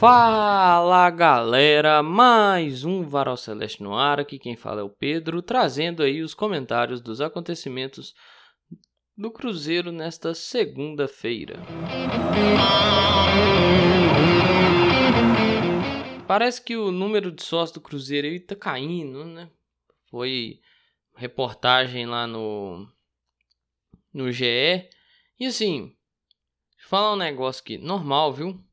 Fala 0.00 1.10
galera, 1.10 2.02
mais 2.02 2.84
um 2.86 3.02
Varal 3.02 3.36
Celeste 3.36 3.82
no 3.82 3.94
ar, 3.94 4.18
aqui 4.18 4.38
quem 4.38 4.56
fala 4.56 4.80
é 4.80 4.82
o 4.82 4.88
Pedro, 4.88 5.42
trazendo 5.42 6.02
aí 6.02 6.22
os 6.22 6.32
comentários 6.32 7.02
dos 7.02 7.20
acontecimentos 7.20 8.14
do 9.14 9.30
Cruzeiro 9.30 9.92
nesta 9.92 10.32
segunda-feira. 10.32 11.56
Parece 16.26 16.64
que 16.64 16.78
o 16.78 16.90
número 16.90 17.30
de 17.30 17.42
sócios 17.42 17.72
do 17.72 17.82
Cruzeiro 17.82 18.26
aí 18.26 18.40
tá 18.40 18.56
caindo, 18.56 19.26
né? 19.26 19.50
Foi 20.10 20.60
reportagem 21.14 22.06
lá 22.06 22.26
no 22.26 22.88
no 24.14 24.32
GE. 24.32 24.88
E 25.38 25.44
assim, 25.44 25.94
falar 26.88 27.12
um 27.12 27.16
negócio 27.16 27.60
aqui, 27.60 27.76
normal, 27.76 28.32
viu? 28.32 28.69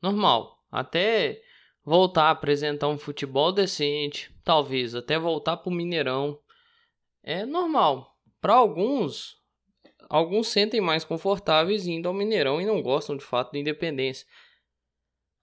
Normal. 0.00 0.62
Até 0.70 1.42
voltar 1.84 2.24
a 2.24 2.30
apresentar 2.30 2.88
um 2.88 2.98
futebol 2.98 3.52
decente, 3.52 4.34
talvez 4.44 4.94
até 4.94 5.18
voltar 5.18 5.56
pro 5.56 5.70
Mineirão. 5.70 6.38
É 7.22 7.46
normal. 7.46 8.16
Para 8.40 8.54
alguns, 8.54 9.36
alguns 10.08 10.48
sentem 10.48 10.80
mais 10.80 11.04
confortáveis 11.04 11.86
indo 11.86 12.08
ao 12.08 12.14
Mineirão 12.14 12.60
e 12.60 12.66
não 12.66 12.82
gostam 12.82 13.16
de 13.16 13.24
fato 13.24 13.52
da 13.52 13.58
independência. 13.58 14.26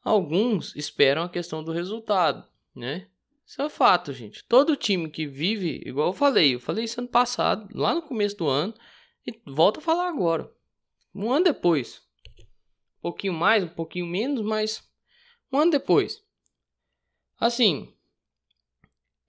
Alguns 0.04 0.76
esperam 0.76 1.24
a 1.24 1.30
questão 1.30 1.64
do 1.64 1.72
resultado, 1.72 2.46
né? 2.76 3.08
Isso 3.46 3.62
é 3.62 3.70
fato, 3.70 4.12
gente. 4.12 4.44
Todo 4.46 4.76
time 4.76 5.10
que 5.10 5.26
vive, 5.26 5.82
igual 5.86 6.08
eu 6.08 6.14
falei, 6.14 6.56
eu 6.56 6.60
falei 6.60 6.86
isso 6.86 7.00
ano 7.00 7.10
passado, 7.10 7.68
lá 7.74 7.94
no 7.94 8.02
começo 8.02 8.38
do 8.38 8.48
ano, 8.48 8.74
e 9.26 9.32
volto 9.46 9.80
a 9.80 9.82
falar 9.82 10.10
agora. 10.10 10.52
Um 11.14 11.32
ano 11.32 11.46
depois. 11.46 12.02
Pouquinho 13.04 13.34
mais, 13.34 13.62
um 13.66 13.68
pouquinho 13.68 14.08
menos, 14.08 14.42
mas 14.42 14.82
um 15.52 15.60
ano 15.60 15.72
depois. 15.72 16.24
Assim, 17.38 17.94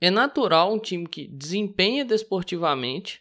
é 0.01 0.11
natural 0.11 0.73
um 0.73 0.79
time 0.79 1.09
que 1.09 1.27
desempenha 1.27 2.05
desportivamente, 2.05 3.21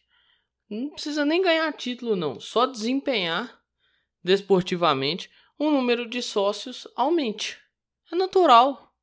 não 0.70 0.92
precisa 0.92 1.26
nem 1.26 1.42
ganhar 1.42 1.74
título 1.74 2.16
não, 2.16 2.40
só 2.40 2.68
desempenhar 2.68 3.59
desportivamente, 4.24 5.28
o 5.58 5.72
número 5.72 6.08
de 6.08 6.22
sócios 6.22 6.88
aumente. 6.96 7.59
É 8.12 8.16
natural. 8.16 8.96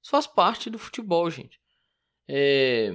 Isso 0.00 0.10
faz 0.12 0.28
parte 0.28 0.70
do 0.70 0.78
futebol, 0.78 1.28
gente. 1.28 1.60
É... 2.28 2.92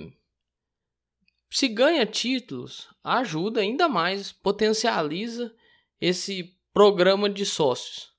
Se 1.49 1.67
ganha 1.67 2.05
títulos, 2.05 2.89
ajuda 3.03 3.59
ainda 3.59 3.89
mais, 3.89 4.31
potencializa 4.31 5.53
esse 5.99 6.56
programa 6.77 7.27
de 7.27 7.43
sócios. 7.43 8.11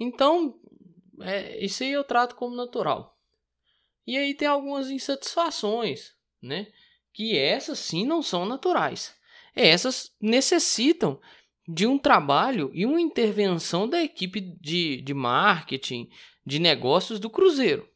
Então, 0.00 0.58
é, 1.20 1.62
isso 1.62 1.82
aí 1.82 1.92
eu 1.92 2.02
trato 2.02 2.34
como 2.34 2.56
natural. 2.56 3.14
E 4.06 4.16
aí 4.16 4.34
tem 4.34 4.48
algumas 4.48 4.88
insatisfações, 4.88 6.14
né? 6.40 6.68
Que 7.12 7.36
essas 7.36 7.78
sim 7.78 8.06
não 8.06 8.22
são 8.22 8.46
naturais. 8.46 9.14
Essas 9.54 10.10
necessitam 10.18 11.20
de 11.68 11.86
um 11.86 11.98
trabalho 11.98 12.70
e 12.72 12.86
uma 12.86 12.98
intervenção 12.98 13.86
da 13.86 14.02
equipe 14.02 14.40
de, 14.40 15.02
de 15.02 15.12
marketing, 15.12 16.08
de 16.46 16.58
negócios 16.58 17.20
do 17.20 17.28
Cruzeiro. 17.28 17.86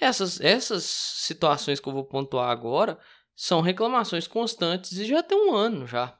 Essas, 0.00 0.40
essas 0.40 0.82
situações 0.82 1.78
que 1.78 1.88
eu 1.88 1.92
vou 1.92 2.04
pontuar 2.04 2.50
agora 2.50 2.98
são 3.36 3.60
reclamações 3.60 4.26
constantes 4.26 4.90
e 4.98 5.04
já 5.04 5.22
tem 5.22 5.38
um 5.38 5.54
ano 5.54 5.86
já. 5.86 6.18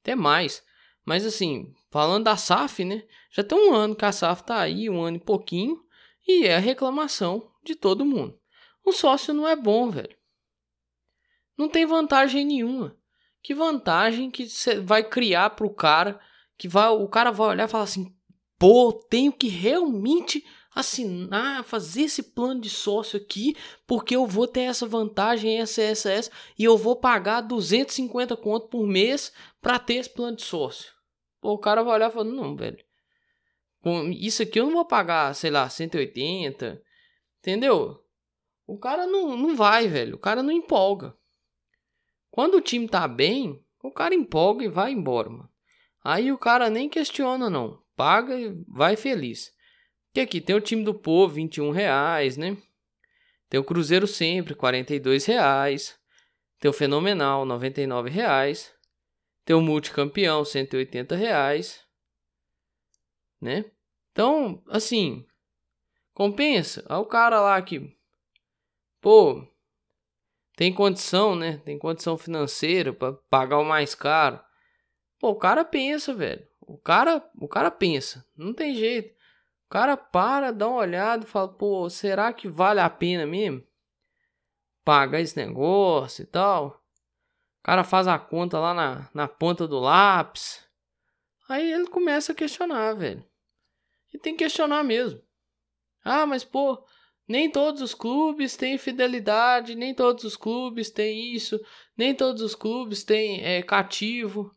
Até 0.00 0.14
mais. 0.14 0.64
Mas 1.04 1.26
assim, 1.26 1.74
falando 1.92 2.24
da 2.24 2.38
SAF, 2.38 2.84
né? 2.84 3.04
Já 3.30 3.44
tem 3.44 3.56
um 3.56 3.74
ano 3.74 3.94
que 3.94 4.04
a 4.04 4.10
SAF 4.10 4.42
tá 4.44 4.58
aí, 4.58 4.88
um 4.88 5.02
ano 5.02 5.18
e 5.18 5.20
pouquinho, 5.20 5.78
e 6.26 6.46
é 6.46 6.56
a 6.56 6.58
reclamação 6.58 7.52
de 7.62 7.76
todo 7.76 8.04
mundo. 8.04 8.36
O 8.82 8.92
sócio 8.92 9.34
não 9.34 9.46
é 9.46 9.54
bom, 9.54 9.90
velho. 9.90 10.16
Não 11.56 11.68
tem 11.68 11.84
vantagem 11.84 12.46
nenhuma. 12.46 12.96
Que 13.42 13.54
vantagem 13.54 14.30
que 14.30 14.48
você 14.48 14.80
vai 14.80 15.04
criar 15.04 15.50
pro 15.50 15.68
cara 15.68 16.18
que 16.56 16.66
vai, 16.66 16.88
o 16.88 17.06
cara 17.08 17.30
vai 17.30 17.48
olhar 17.48 17.68
e 17.68 17.70
falar 17.70 17.84
assim: 17.84 18.16
"Pô, 18.58 18.92
tenho 19.10 19.32
que 19.32 19.48
realmente 19.48 20.42
assinar, 20.74 21.62
fazer 21.62 22.02
esse 22.02 22.22
plano 22.22 22.60
de 22.60 22.70
sócio 22.70 23.18
aqui, 23.18 23.54
porque 23.86 24.16
eu 24.16 24.26
vou 24.26 24.46
ter 24.46 24.62
essa 24.62 24.86
vantagem, 24.86 25.60
essa, 25.60 25.82
essa, 25.82 26.10
essa, 26.10 26.30
e 26.58 26.64
eu 26.64 26.78
vou 26.78 26.96
pagar 26.96 27.42
250 27.42 28.34
conto 28.36 28.68
por 28.68 28.86
mês 28.86 29.30
para 29.60 29.78
ter 29.78 29.94
esse 29.96 30.08
plano 30.08 30.36
de 30.36 30.44
sócio. 30.44 31.01
Pô, 31.42 31.54
o 31.54 31.58
cara 31.58 31.82
vai 31.82 31.94
olhar 31.94 32.10
falar, 32.10 32.30
não, 32.30 32.54
velho, 32.54 32.82
com 33.82 34.04
isso 34.12 34.44
aqui 34.44 34.60
eu 34.60 34.66
não 34.66 34.72
vou 34.72 34.84
pagar, 34.84 35.34
sei 35.34 35.50
lá, 35.50 35.68
180, 35.68 36.80
entendeu? 37.40 38.00
O 38.64 38.78
cara 38.78 39.08
não, 39.08 39.36
não 39.36 39.56
vai, 39.56 39.88
velho, 39.88 40.14
o 40.14 40.18
cara 40.20 40.40
não 40.40 40.52
empolga. 40.52 41.14
Quando 42.30 42.54
o 42.54 42.60
time 42.60 42.88
tá 42.88 43.08
bem, 43.08 43.60
o 43.82 43.90
cara 43.90 44.14
empolga 44.14 44.64
e 44.64 44.68
vai 44.68 44.92
embora, 44.92 45.28
mano. 45.28 45.50
Aí 46.04 46.30
o 46.30 46.38
cara 46.38 46.70
nem 46.70 46.88
questiona, 46.88 47.50
não. 47.50 47.82
Paga 47.96 48.38
e 48.38 48.56
vai 48.68 48.94
feliz. 48.94 49.52
Que 50.14 50.20
aqui 50.20 50.40
tem 50.40 50.54
o 50.54 50.60
time 50.60 50.84
do 50.84 50.94
povo, 50.94 51.34
21 51.34 51.72
reais, 51.72 52.36
né? 52.36 52.56
Tem 53.48 53.58
o 53.58 53.64
Cruzeiro 53.64 54.06
sempre, 54.06 54.54
42 54.54 55.26
reais. 55.26 55.98
Tem 56.60 56.70
o 56.70 56.74
Fenomenal, 56.74 57.44
99 57.44 58.10
reais. 58.10 58.72
Tem 59.44 59.56
o 59.56 59.60
Multicampeão, 59.60 60.44
180 60.44 61.16
reais. 61.16 61.84
Né? 63.40 63.64
Então, 64.12 64.62
assim, 64.68 65.26
compensa. 66.14 66.84
Olha 66.88 67.00
o 67.00 67.06
cara 67.06 67.40
lá 67.40 67.60
que, 67.60 67.96
pô, 69.00 69.46
tem 70.56 70.72
condição, 70.72 71.34
né? 71.34 71.58
Tem 71.58 71.78
condição 71.78 72.16
financeira 72.16 72.92
para 72.92 73.14
pagar 73.28 73.58
o 73.58 73.64
mais 73.64 73.94
caro. 73.94 74.40
Pô, 75.18 75.30
o 75.30 75.36
cara 75.36 75.64
pensa, 75.64 76.14
velho. 76.14 76.46
O 76.60 76.78
cara, 76.78 77.28
o 77.40 77.48
cara 77.48 77.70
pensa. 77.70 78.24
Não 78.36 78.54
tem 78.54 78.74
jeito 78.74 79.12
cara 79.72 79.96
para, 79.96 80.52
dá 80.52 80.68
uma 80.68 80.80
olhada 80.80 81.24
e 81.24 81.28
fala, 81.28 81.48
pô, 81.48 81.88
será 81.88 82.30
que 82.30 82.46
vale 82.46 82.78
a 82.78 82.90
pena 82.90 83.24
mesmo? 83.24 83.66
Pagar 84.84 85.18
esse 85.18 85.34
negócio 85.34 86.24
e 86.24 86.26
tal. 86.26 86.81
O 87.62 87.64
cara 87.64 87.84
faz 87.84 88.06
a 88.06 88.18
conta 88.18 88.58
lá 88.58 88.74
na, 88.74 89.08
na 89.14 89.26
ponta 89.26 89.66
do 89.66 89.78
lápis. 89.78 90.62
Aí 91.48 91.72
ele 91.72 91.86
começa 91.86 92.32
a 92.32 92.34
questionar, 92.34 92.94
velho. 92.94 93.24
E 94.12 94.18
tem 94.18 94.36
que 94.36 94.44
questionar 94.44 94.82
mesmo. 94.82 95.22
Ah, 96.04 96.26
mas 96.26 96.44
pô, 96.44 96.84
nem 97.26 97.50
todos 97.50 97.80
os 97.80 97.94
clubes 97.94 98.56
têm 98.56 98.76
fidelidade, 98.76 99.74
nem 99.74 99.94
todos 99.94 100.24
os 100.24 100.36
clubes 100.36 100.90
têm 100.90 101.32
isso, 101.32 101.60
nem 101.96 102.14
todos 102.14 102.42
os 102.42 102.54
clubes 102.54 103.04
têm 103.04 103.42
é, 103.44 103.62
cativo. 103.62 104.54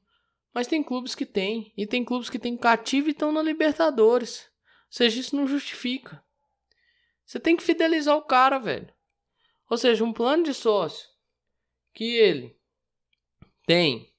Mas 0.54 0.68
tem 0.68 0.82
clubes 0.82 1.14
que 1.14 1.26
têm, 1.26 1.72
e 1.78 1.86
tem 1.86 2.04
clubes 2.04 2.30
que 2.30 2.40
têm 2.40 2.58
cativo 2.58 3.08
e 3.08 3.12
estão 3.12 3.32
na 3.32 3.42
Libertadores 3.42 4.50
seja, 4.96 5.20
isso 5.20 5.36
não 5.36 5.46
justifica. 5.46 6.24
Você 7.26 7.38
tem 7.38 7.58
que 7.58 7.64
fidelizar 7.64 8.16
o 8.16 8.22
cara, 8.22 8.58
velho. 8.58 8.94
Ou 9.70 9.78
seja, 9.78 10.06
um 10.06 10.14
plano 10.14 10.44
de 10.44 10.54
sócio 10.54 11.10
que 11.94 12.16
ele 12.16 12.58
tem 13.66 14.14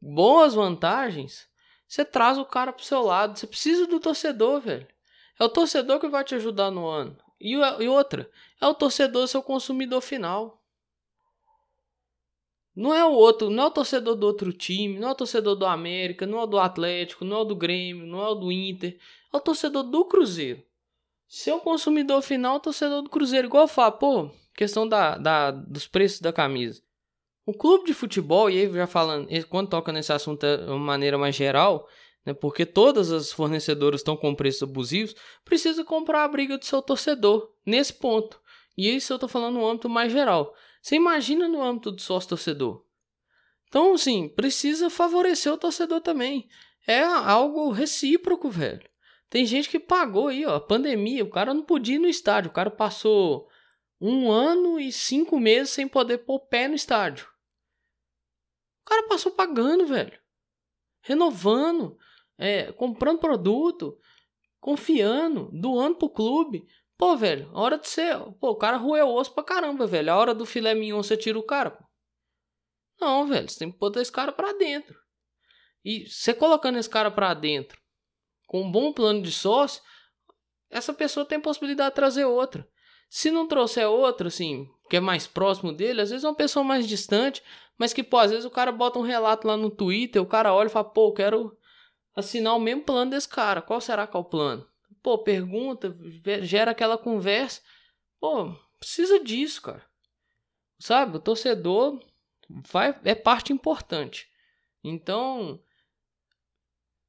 boas 0.00 0.54
vantagens, 0.54 1.48
você 1.92 2.06
traz 2.06 2.38
o 2.38 2.44
cara 2.46 2.72
pro 2.72 2.82
seu 2.82 3.02
lado. 3.02 3.38
Você 3.38 3.46
precisa 3.46 3.86
do 3.86 4.00
torcedor, 4.00 4.62
velho. 4.62 4.88
É 5.38 5.44
o 5.44 5.48
torcedor 5.50 6.00
que 6.00 6.08
vai 6.08 6.24
te 6.24 6.34
ajudar 6.34 6.70
no 6.70 6.86
ano. 6.86 7.14
E, 7.38 7.52
e 7.52 7.86
outra, 7.86 8.30
é 8.58 8.66
o 8.66 8.72
torcedor 8.72 9.28
seu 9.28 9.42
consumidor 9.42 10.00
final. 10.00 10.64
Não 12.74 12.94
é 12.94 13.04
o 13.04 13.12
outro, 13.12 13.50
não 13.50 13.64
é 13.64 13.66
o 13.66 13.70
torcedor 13.70 14.14
do 14.14 14.26
outro 14.26 14.54
time, 14.54 14.98
não 14.98 15.08
é 15.08 15.12
o 15.12 15.14
torcedor 15.14 15.54
do 15.54 15.66
América, 15.66 16.24
não 16.24 16.38
é 16.38 16.44
o 16.44 16.46
do 16.46 16.58
Atlético, 16.58 17.26
não 17.26 17.36
é 17.36 17.40
o 17.40 17.44
do 17.44 17.54
Grêmio, 17.54 18.06
não 18.06 18.22
é 18.22 18.28
o 18.30 18.34
do 18.36 18.50
Inter, 18.50 18.98
é 19.30 19.36
o 19.36 19.40
torcedor 19.40 19.82
do 19.82 20.06
Cruzeiro. 20.06 20.64
Seu 21.28 21.60
consumidor 21.60 22.22
final 22.22 22.54
é 22.54 22.56
o 22.56 22.60
torcedor 22.60 23.02
do 23.02 23.10
Cruzeiro, 23.10 23.48
igual 23.48 23.64
eu 23.64 23.68
falo, 23.68 23.92
pô, 23.92 24.30
questão 24.54 24.88
da, 24.88 25.18
da, 25.18 25.50
dos 25.50 25.86
preços 25.86 26.20
da 26.22 26.32
camisa. 26.32 26.82
O 27.44 27.52
clube 27.52 27.86
de 27.86 27.94
futebol, 27.94 28.48
e 28.48 28.60
aí 28.60 28.72
já 28.72 28.86
falando, 28.86 29.28
quando 29.48 29.68
toca 29.68 29.92
nesse 29.92 30.12
assunto 30.12 30.46
de 30.46 30.64
uma 30.64 30.78
maneira 30.78 31.18
mais 31.18 31.34
geral, 31.34 31.88
né, 32.24 32.32
porque 32.32 32.64
todas 32.64 33.10
as 33.10 33.32
fornecedoras 33.32 34.00
estão 34.00 34.16
com 34.16 34.34
preços 34.34 34.62
abusivos, 34.62 35.14
precisa 35.44 35.84
comprar 35.84 36.24
a 36.24 36.28
briga 36.28 36.56
do 36.56 36.64
seu 36.64 36.80
torcedor, 36.80 37.50
nesse 37.66 37.92
ponto. 37.94 38.40
E 38.76 38.94
isso 38.94 39.12
eu 39.12 39.16
estou 39.16 39.28
falando 39.28 39.54
no 39.54 39.66
âmbito 39.66 39.88
mais 39.88 40.12
geral. 40.12 40.54
Você 40.80 40.96
imagina 40.96 41.48
no 41.48 41.62
âmbito 41.62 41.90
do 41.90 42.00
sócio 42.00 42.30
torcedor. 42.30 42.84
Então, 43.68 43.94
assim, 43.94 44.28
precisa 44.28 44.88
favorecer 44.88 45.52
o 45.52 45.58
torcedor 45.58 46.00
também. 46.00 46.48
É 46.86 47.00
algo 47.00 47.70
recíproco, 47.70 48.50
velho. 48.50 48.82
Tem 49.30 49.46
gente 49.46 49.68
que 49.68 49.80
pagou 49.80 50.28
aí, 50.28 50.44
ó, 50.44 50.56
a 50.56 50.60
pandemia, 50.60 51.24
o 51.24 51.30
cara 51.30 51.54
não 51.54 51.62
podia 51.62 51.96
ir 51.96 51.98
no 51.98 52.06
estádio. 52.06 52.50
O 52.50 52.54
cara 52.54 52.70
passou 52.70 53.48
um 54.00 54.30
ano 54.30 54.78
e 54.78 54.92
cinco 54.92 55.40
meses 55.40 55.70
sem 55.70 55.88
poder 55.88 56.18
pôr 56.18 56.40
pé 56.40 56.68
no 56.68 56.74
estádio. 56.74 57.31
O 58.82 58.90
cara 58.90 59.08
passou 59.08 59.32
pagando, 59.32 59.86
velho. 59.86 60.18
Renovando, 61.02 61.96
é, 62.38 62.72
comprando 62.72 63.20
produto, 63.20 63.98
confiando, 64.60 65.50
doando 65.52 65.96
pro 65.96 66.10
clube. 66.10 66.66
Pô, 66.96 67.16
velho, 67.16 67.50
a 67.52 67.60
hora 67.60 67.78
de 67.78 67.88
ser. 67.88 68.16
Pô, 68.40 68.50
o 68.50 68.56
cara 68.56 68.76
roeu 68.76 69.08
o 69.08 69.14
osso 69.14 69.34
pra 69.34 69.42
caramba, 69.42 69.86
velho. 69.86 70.12
A 70.12 70.16
hora 70.16 70.34
do 70.34 70.46
filé 70.46 70.74
mignon 70.74 71.02
você 71.02 71.16
tira 71.16 71.38
o 71.38 71.42
cara, 71.42 71.70
pô. 71.70 71.84
Não, 73.00 73.26
velho, 73.26 73.48
você 73.48 73.58
tem 73.58 73.72
que 73.72 73.78
botar 73.78 74.00
esse 74.00 74.12
cara 74.12 74.30
pra 74.30 74.52
dentro. 74.52 74.96
E 75.84 76.08
você 76.08 76.32
colocando 76.32 76.78
esse 76.78 76.88
cara 76.88 77.10
pra 77.10 77.34
dentro, 77.34 77.80
com 78.46 78.62
um 78.62 78.70
bom 78.70 78.92
plano 78.92 79.20
de 79.22 79.32
sócio, 79.32 79.82
essa 80.70 80.92
pessoa 80.92 81.26
tem 81.26 81.40
possibilidade 81.40 81.90
de 81.90 81.96
trazer 81.96 82.24
outra. 82.24 82.68
Se 83.10 83.30
não 83.30 83.46
trouxer 83.46 83.86
outra, 83.88 84.28
assim, 84.28 84.66
que 84.88 84.96
é 84.96 85.00
mais 85.00 85.26
próximo 85.26 85.72
dele, 85.72 86.00
às 86.00 86.10
vezes 86.10 86.24
é 86.24 86.28
uma 86.28 86.36
pessoa 86.36 86.64
mais 86.64 86.86
distante, 86.86 87.42
mas 87.78 87.92
que, 87.92 88.02
pô, 88.02 88.18
às 88.18 88.30
vezes 88.30 88.44
o 88.44 88.50
cara 88.50 88.70
bota 88.70 88.98
um 88.98 89.02
relato 89.02 89.46
lá 89.46 89.56
no 89.56 89.70
Twitter, 89.70 90.22
o 90.22 90.26
cara 90.26 90.52
olha 90.52 90.66
e 90.66 90.70
fala, 90.70 90.88
pô, 90.88 91.12
quero 91.12 91.56
assinar 92.14 92.54
o 92.56 92.60
mesmo 92.60 92.82
plano 92.82 93.10
desse 93.10 93.28
cara. 93.28 93.62
Qual 93.62 93.80
será 93.80 94.06
que 94.06 94.16
é 94.16 94.20
o 94.20 94.24
plano? 94.24 94.66
Pô, 95.02 95.18
pergunta, 95.18 95.96
gera 96.42 96.70
aquela 96.70 96.96
conversa. 96.96 97.60
Pô, 98.20 98.54
precisa 98.78 99.18
disso, 99.18 99.62
cara. 99.62 99.84
Sabe? 100.78 101.16
O 101.16 101.20
torcedor 101.20 102.00
vai, 102.48 102.98
é 103.04 103.14
parte 103.14 103.52
importante. 103.52 104.28
Então, 104.84 105.60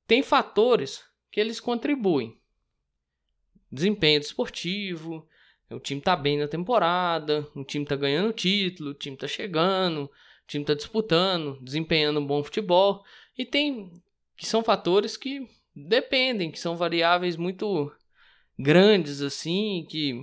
tem 0.08 0.24
fatores 0.24 1.04
que 1.32 1.40
eles 1.40 1.60
contribuem. 1.60 2.40
Desempenho 3.72 4.20
esportivo, 4.20 5.28
o 5.72 5.80
time 5.80 6.00
tá 6.00 6.16
bem 6.16 6.38
na 6.38 6.48
temporada, 6.48 7.48
o 7.56 7.64
time 7.64 7.86
tá 7.86 7.96
ganhando 7.96 8.32
título, 8.32 8.92
o 8.92 8.94
time 8.94 9.18
tá 9.18 9.28
chegando, 9.28 10.12
o 10.44 10.48
time 10.48 10.66
tá 10.66 10.74
disputando, 10.74 11.58
desempenhando 11.62 12.20
um 12.20 12.26
bom 12.26 12.44
futebol. 12.44 13.04
E 13.38 13.46
tem 13.46 13.92
que 14.36 14.46
são 14.46 14.64
fatores 14.64 15.16
que 15.16 15.48
dependem, 15.76 16.52
que 16.52 16.60
são 16.60 16.76
variáveis 16.76 17.36
muito 17.38 17.92
grandes 18.58 19.22
assim, 19.22 19.86
que 19.90 20.22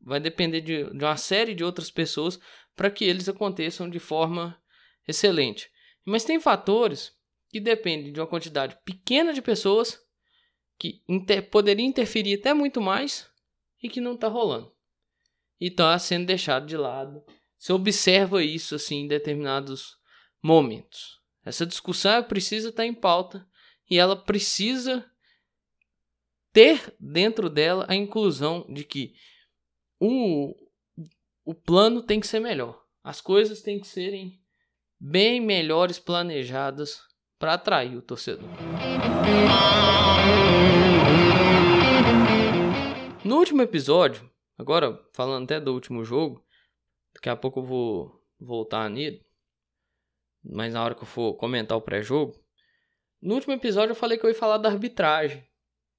vai 0.00 0.20
depender 0.20 0.60
de, 0.60 0.84
de 0.84 1.04
uma 1.04 1.16
série 1.16 1.54
de 1.54 1.64
outras 1.64 1.90
pessoas 1.90 2.38
para 2.74 2.90
que 2.90 3.04
eles 3.04 3.28
aconteçam 3.28 3.88
de 3.88 3.98
forma 3.98 4.60
excelente. 5.06 5.70
Mas 6.04 6.24
tem 6.24 6.40
fatores 6.40 7.12
que 7.48 7.60
dependem 7.60 8.12
de 8.12 8.20
uma 8.20 8.26
quantidade 8.26 8.78
pequena 8.84 9.32
de 9.32 9.42
pessoas 9.42 10.00
que 10.78 11.02
inter 11.08 11.50
poderia 11.50 11.84
interferir 11.84 12.38
até 12.38 12.54
muito 12.54 12.80
mais 12.80 13.28
e 13.82 13.88
que 13.88 14.00
não 14.00 14.14
está 14.14 14.28
rolando. 14.28 14.72
E 15.60 15.66
está 15.66 15.98
sendo 15.98 16.26
deixado 16.26 16.66
de 16.66 16.76
lado. 16.76 17.22
Você 17.60 17.74
observa 17.74 18.42
isso 18.42 18.74
assim 18.74 19.00
em 19.00 19.06
determinados 19.06 19.98
momentos. 20.42 21.20
Essa 21.44 21.66
discussão 21.66 22.24
precisa 22.24 22.70
estar 22.70 22.84
tá 22.84 22.86
em 22.86 22.94
pauta 22.94 23.46
e 23.88 23.98
ela 23.98 24.16
precisa 24.16 25.04
ter 26.54 26.94
dentro 26.98 27.50
dela 27.50 27.84
a 27.86 27.94
inclusão 27.94 28.64
de 28.66 28.82
que 28.82 29.12
o, 30.00 30.54
o 31.44 31.54
plano 31.54 32.02
tem 32.02 32.18
que 32.18 32.26
ser 32.26 32.40
melhor. 32.40 32.82
As 33.04 33.20
coisas 33.20 33.60
têm 33.60 33.78
que 33.78 33.86
serem 33.86 34.40
bem 34.98 35.38
melhores 35.38 35.98
planejadas 35.98 37.02
para 37.38 37.54
atrair 37.54 37.94
o 37.94 38.02
torcedor. 38.02 38.48
No 43.22 43.36
último 43.36 43.60
episódio, 43.60 44.30
agora 44.56 44.98
falando 45.12 45.44
até 45.44 45.60
do 45.60 45.74
último 45.74 46.02
jogo, 46.06 46.42
daqui 47.14 47.28
a 47.28 47.36
pouco 47.36 47.60
eu 47.60 47.64
vou 47.64 48.24
voltar 48.38 48.88
nele, 48.88 49.24
mas 50.42 50.72
na 50.72 50.82
hora 50.82 50.94
que 50.94 51.02
eu 51.02 51.06
for 51.06 51.34
comentar 51.34 51.76
o 51.76 51.82
pré-jogo, 51.82 52.38
no 53.20 53.34
último 53.34 53.52
episódio 53.52 53.92
eu 53.92 53.96
falei 53.96 54.16
que 54.16 54.24
eu 54.24 54.30
ia 54.30 54.34
falar 54.34 54.58
da 54.58 54.68
arbitragem. 54.68 55.46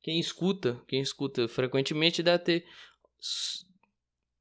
Quem 0.02 0.20
escuta, 0.20 0.82
quem 0.88 1.02
escuta 1.02 1.48
frequentemente 1.48 2.24
deve 2.24 2.44
ter 2.44 2.68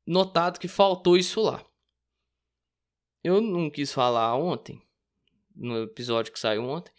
notado 0.06 0.58
que 0.58 0.69
faltou 0.69 1.17
isso 1.17 1.43
lá. 1.43 1.64
Eu 3.23 3.40
não 3.43 3.70
quis 3.70 3.93
falar 3.93 4.34
ontem, 4.34 4.82
no 5.55 5.82
episódio 5.82 6.32
que 6.32 6.40
saiu 6.40 6.64
ontem, 6.64 6.93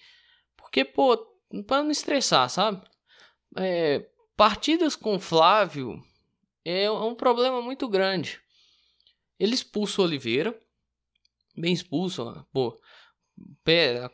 porque, 0.55 0.85
pô, 0.85 1.17
para 1.65 1.81
não 1.83 1.89
estressar, 1.89 2.47
sabe? 2.47 2.87
É, 3.57 4.07
partidas 4.37 4.95
com 4.95 5.19
Flávio 5.19 5.99
é 6.63 6.89
um 6.91 7.15
problema 7.15 7.61
muito 7.61 7.89
grande. 7.89 8.39
Ele 9.41 9.55
expulsa 9.55 10.01
o 10.01 10.05
Oliveira, 10.05 10.57
bem 11.57 11.73
expulso, 11.73 12.45
pô 12.53 12.79
pé, 13.63 14.07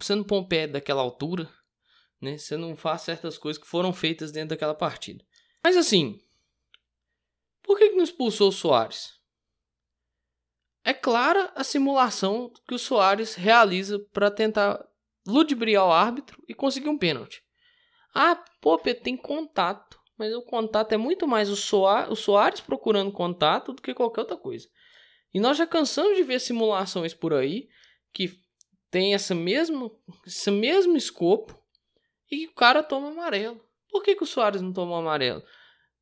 você 0.00 0.14
não 0.14 0.24
põe 0.24 0.38
um 0.38 0.46
pé 0.46 0.66
daquela 0.66 1.02
altura, 1.02 1.52
né? 2.20 2.38
Você 2.38 2.56
não 2.56 2.76
faz 2.76 3.02
certas 3.02 3.36
coisas 3.36 3.62
que 3.62 3.68
foram 3.68 3.92
feitas 3.92 4.32
dentro 4.32 4.50
daquela 4.50 4.74
partida. 4.74 5.22
Mas 5.62 5.76
assim, 5.76 6.18
por 7.62 7.78
que, 7.78 7.90
que 7.90 7.96
não 7.96 8.04
expulsou 8.04 8.48
o 8.48 8.52
Soares? 8.52 9.20
É 10.84 10.92
clara 10.92 11.52
a 11.54 11.62
simulação 11.62 12.52
que 12.66 12.74
o 12.74 12.78
Soares 12.78 13.34
realiza 13.34 13.98
para 14.12 14.30
tentar 14.30 14.82
ludibriar 15.26 15.86
o 15.86 15.92
árbitro 15.92 16.42
e 16.48 16.54
conseguir 16.54 16.88
um 16.88 16.98
pênalti. 16.98 17.44
Ah, 18.14 18.34
pô, 18.60 18.76
tem 18.78 19.16
contato. 19.16 20.01
Mas 20.22 20.32
o 20.34 20.40
contato 20.40 20.92
é 20.92 20.96
muito 20.96 21.26
mais 21.26 21.50
o, 21.50 21.82
o 22.08 22.14
Soares 22.14 22.60
procurando 22.60 23.10
contato 23.10 23.72
do 23.72 23.82
que 23.82 23.92
qualquer 23.92 24.20
outra 24.20 24.36
coisa. 24.36 24.68
E 25.34 25.40
nós 25.40 25.58
já 25.58 25.66
cansamos 25.66 26.16
de 26.16 26.22
ver 26.22 26.38
simulações 26.38 27.12
por 27.12 27.34
aí 27.34 27.68
que 28.12 28.38
tem 28.88 29.14
essa 29.14 29.34
mesmo, 29.34 30.00
esse 30.24 30.48
mesmo 30.48 30.96
escopo 30.96 31.60
e 32.30 32.46
o 32.46 32.54
cara 32.54 32.84
toma 32.84 33.10
amarelo. 33.10 33.60
Por 33.90 34.00
que, 34.00 34.14
que 34.14 34.22
o 34.22 34.26
Soares 34.26 34.62
não 34.62 34.72
tomou 34.72 34.94
amarelo? 34.94 35.42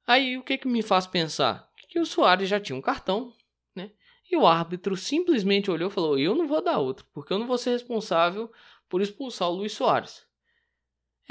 Aí 0.06 0.37
o 0.37 0.43
que, 0.43 0.58
que 0.58 0.69
me 0.69 0.82
faz 0.82 1.06
pensar? 1.06 1.67
Que 1.88 1.99
o 1.99 2.05
Soares 2.05 2.46
já 2.46 2.61
tinha 2.61 2.76
um 2.76 2.82
cartão, 2.82 3.32
né? 3.75 3.90
E 4.31 4.37
o 4.37 4.46
árbitro 4.46 4.99
simplesmente 4.99 5.70
olhou 5.70 5.88
e 5.88 5.94
falou: 5.94 6.19
Eu 6.19 6.34
não 6.34 6.46
vou 6.46 6.62
dar 6.62 6.76
outro, 6.76 7.06
porque 7.14 7.32
eu 7.32 7.38
não 7.38 7.46
vou 7.46 7.56
ser 7.56 7.70
responsável 7.70 8.52
por 8.87 9.00
expulsar 9.00 9.49
o 9.49 9.55
Luiz 9.55 9.72
Soares. 9.72 10.26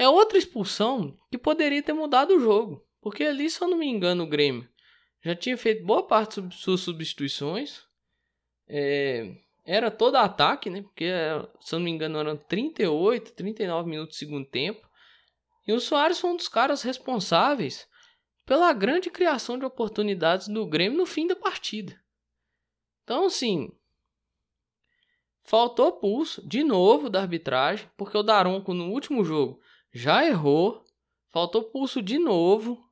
É 0.00 0.08
outra 0.08 0.38
expulsão 0.38 1.14
que 1.30 1.36
poderia 1.36 1.82
ter 1.82 1.92
mudado 1.92 2.34
o 2.34 2.40
jogo, 2.40 2.82
porque 3.02 3.22
ali, 3.22 3.50
se 3.50 3.62
eu 3.62 3.68
não 3.68 3.76
me 3.76 3.86
engano, 3.86 4.24
o 4.24 4.26
Grêmio 4.26 4.66
já 5.22 5.36
tinha 5.36 5.58
feito 5.58 5.84
boa 5.84 6.06
parte 6.06 6.40
de 6.40 6.54
suas 6.54 6.80
substituições. 6.80 7.82
É, 8.66 9.30
era 9.62 9.90
todo 9.90 10.16
ataque, 10.16 10.70
né? 10.70 10.80
Porque, 10.80 11.10
se 11.60 11.74
eu 11.74 11.78
não 11.78 11.84
me 11.84 11.90
engano, 11.90 12.18
eram 12.18 12.34
38, 12.34 13.34
39 13.34 13.90
minutos 13.90 14.16
do 14.16 14.18
segundo 14.18 14.46
tempo. 14.46 14.88
E 15.68 15.72
o 15.74 15.78
Soares 15.78 16.18
foi 16.18 16.30
um 16.30 16.36
dos 16.36 16.48
caras 16.48 16.80
responsáveis 16.80 17.86
pela 18.46 18.72
grande 18.72 19.10
criação 19.10 19.58
de 19.58 19.66
oportunidades 19.66 20.48
do 20.48 20.64
Grêmio 20.64 20.96
no 20.96 21.04
fim 21.04 21.26
da 21.26 21.36
partida. 21.36 22.00
Então, 23.04 23.26
assim, 23.26 23.70
faltou 25.44 25.92
pulso 25.92 26.40
de 26.48 26.64
novo 26.64 27.10
da 27.10 27.20
arbitragem, 27.20 27.86
porque 27.98 28.16
o 28.16 28.22
Daronco 28.22 28.72
no 28.72 28.88
último 28.90 29.22
jogo 29.22 29.60
já 29.92 30.26
errou, 30.26 30.84
faltou 31.30 31.62
pulso 31.62 32.02
de 32.02 32.18
novo. 32.18 32.84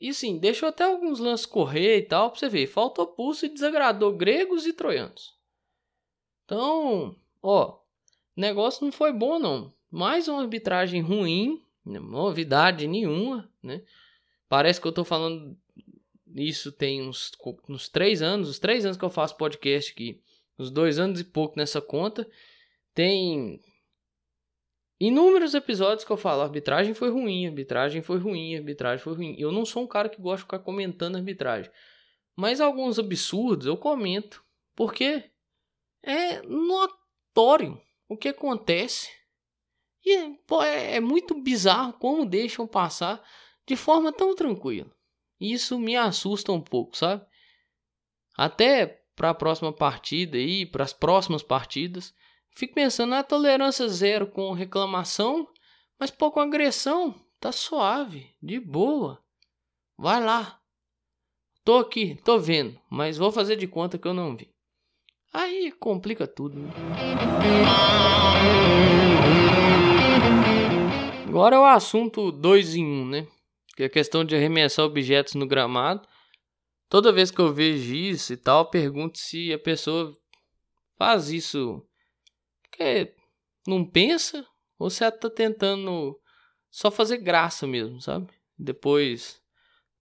E 0.00 0.12
sim, 0.12 0.38
deixou 0.38 0.68
até 0.68 0.84
alguns 0.84 1.18
lances 1.18 1.46
correr 1.46 1.98
e 1.98 2.02
tal, 2.02 2.30
pra 2.30 2.38
você 2.38 2.48
ver. 2.48 2.66
Faltou 2.66 3.06
pulso 3.06 3.46
e 3.46 3.48
desagradou 3.48 4.12
gregos 4.12 4.66
e 4.66 4.72
troianos. 4.72 5.34
Então, 6.44 7.16
ó, 7.42 7.78
negócio 8.36 8.84
não 8.84 8.92
foi 8.92 9.12
bom 9.12 9.38
não. 9.38 9.72
Mais 9.90 10.28
uma 10.28 10.42
arbitragem 10.42 11.00
ruim, 11.00 11.62
novidade 11.84 12.86
nenhuma, 12.86 13.50
né? 13.62 13.82
Parece 14.48 14.80
que 14.80 14.86
eu 14.86 14.92
tô 14.92 15.04
falando 15.04 15.56
isso 16.36 16.70
tem 16.70 17.02
uns, 17.02 17.32
uns 17.68 17.88
três 17.88 18.20
anos, 18.20 18.48
os 18.48 18.58
três 18.58 18.84
anos 18.84 18.96
que 18.96 19.04
eu 19.04 19.10
faço 19.10 19.36
podcast 19.36 19.92
aqui, 19.92 20.20
uns 20.58 20.70
dois 20.70 20.98
anos 20.98 21.20
e 21.20 21.24
pouco 21.24 21.56
nessa 21.56 21.80
conta. 21.80 22.28
Tem 22.94 23.60
Inúmeros 24.98 25.54
episódios 25.54 26.04
que 26.04 26.10
eu 26.10 26.16
falo, 26.16 26.42
arbitragem 26.42 26.94
foi 26.94 27.10
ruim, 27.10 27.46
arbitragem 27.46 28.02
foi 28.02 28.18
ruim, 28.18 28.56
arbitragem 28.56 29.02
foi 29.02 29.14
ruim. 29.14 29.36
Eu 29.38 29.52
não 29.52 29.64
sou 29.64 29.82
um 29.82 29.86
cara 29.86 30.08
que 30.08 30.20
gosta 30.20 30.38
de 30.38 30.42
ficar 30.44 30.58
comentando 30.60 31.16
arbitragem. 31.16 31.70
Mas 32.34 32.60
alguns 32.60 32.98
absurdos 32.98 33.66
eu 33.66 33.76
comento. 33.76 34.44
Porque 34.74 35.24
é 36.02 36.42
notório 36.42 37.80
o 38.08 38.16
que 38.16 38.28
acontece. 38.28 39.10
E 40.04 40.34
pô, 40.46 40.62
é, 40.62 40.96
é 40.96 41.00
muito 41.00 41.34
bizarro 41.42 41.92
como 41.94 42.24
deixam 42.24 42.66
passar 42.66 43.22
de 43.66 43.74
forma 43.74 44.12
tão 44.12 44.34
tranquila. 44.34 44.90
Isso 45.40 45.78
me 45.78 45.96
assusta 45.96 46.52
um 46.52 46.60
pouco, 46.60 46.96
sabe? 46.96 47.26
Até 48.36 49.02
para 49.14 49.30
a 49.30 49.34
próxima 49.34 49.72
partida 49.72 50.36
aí, 50.36 50.64
para 50.64 50.84
as 50.84 50.92
próximas 50.92 51.42
partidas, 51.42 52.14
Fico 52.56 52.72
pensando 52.72 53.10
na 53.10 53.22
tolerância 53.22 53.86
zero 53.86 54.26
com 54.26 54.50
reclamação, 54.54 55.46
mas 56.00 56.10
com 56.10 56.40
agressão, 56.40 57.14
tá 57.38 57.52
suave, 57.52 58.34
de 58.42 58.58
boa. 58.58 59.22
Vai 59.98 60.24
lá. 60.24 60.58
Tô 61.62 61.76
aqui, 61.76 62.18
tô 62.24 62.38
vendo, 62.38 62.80
mas 62.90 63.18
vou 63.18 63.30
fazer 63.30 63.56
de 63.56 63.66
conta 63.66 63.98
que 63.98 64.08
eu 64.08 64.14
não 64.14 64.34
vi. 64.34 64.50
Aí 65.34 65.70
complica 65.72 66.26
tudo. 66.26 66.58
Né? 66.58 66.70
Agora 71.28 71.56
é 71.56 71.58
o 71.58 71.66
assunto 71.66 72.32
2 72.32 72.76
em 72.76 72.86
1, 72.86 72.88
um, 72.88 73.06
né? 73.06 73.28
Que 73.76 73.82
é 73.82 73.86
a 73.86 73.90
questão 73.90 74.24
de 74.24 74.34
arremessar 74.34 74.86
objetos 74.86 75.34
no 75.34 75.46
gramado. 75.46 76.08
Toda 76.88 77.12
vez 77.12 77.30
que 77.30 77.38
eu 77.38 77.52
vejo 77.52 77.94
isso 77.94 78.32
e 78.32 78.36
tal, 78.38 78.70
pergunto 78.70 79.18
se 79.18 79.52
a 79.52 79.58
pessoa 79.58 80.10
faz 80.96 81.28
isso 81.28 81.85
porque 82.76 83.14
não 83.66 83.84
pensa 83.84 84.46
ou 84.78 84.88
ela 85.00 85.10
tá 85.10 85.30
tentando 85.30 86.20
só 86.70 86.90
fazer 86.90 87.16
graça 87.16 87.66
mesmo, 87.66 88.00
sabe? 88.00 88.30
Depois 88.58 89.42